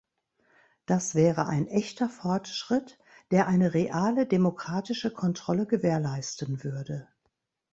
Das 0.87 1.13
wäre 1.13 1.45
ein 1.45 1.67
echter 1.67 2.09
Fortschritt, 2.09 2.97
der 3.29 3.45
eine 3.45 3.75
reale 3.75 4.25
demokratische 4.25 5.13
Kontrolle 5.13 5.67
gewährleisten 5.67 6.63
würde. 6.63 7.07